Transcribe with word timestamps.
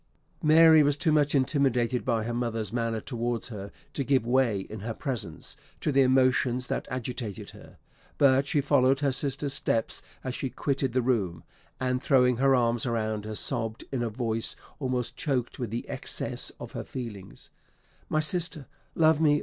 Mary 0.41 0.81
was 0.81 0.97
too 0.97 1.11
much 1.11 1.35
intimidated 1.35 2.03
by 2.03 2.23
her 2.23 2.33
mother's 2.33 2.73
manner 2.73 2.99
towards 2.99 3.49
her 3.49 3.71
to 3.93 4.03
give 4.03 4.25
way, 4.25 4.61
in 4.61 4.79
her 4.79 4.95
presence, 4.95 5.55
to 5.79 5.91
the 5.91 6.01
emotions 6.01 6.65
that 6.65 6.87
agitated 6.89 7.51
her; 7.51 7.77
but 8.17 8.47
she 8.47 8.61
followed 8.61 9.01
her 9.01 9.11
sister's 9.11 9.53
steps 9.53 10.01
as 10.23 10.33
she 10.33 10.49
quitted 10.49 10.93
the 10.93 11.03
room, 11.03 11.43
and, 11.79 12.01
throwing 12.01 12.37
her 12.37 12.55
arms 12.55 12.83
around 12.87 13.25
her, 13.25 13.35
sobbed 13.35 13.83
in 13.91 14.01
a 14.01 14.09
voice 14.09 14.55
almost 14.79 15.15
choked 15.15 15.59
with 15.59 15.69
the 15.69 15.87
excess 15.87 16.51
of 16.59 16.71
her 16.71 16.83
feelings, 16.83 17.51
"My 18.09 18.21
sister, 18.21 18.65
love 18.95 19.21
me! 19.21 19.39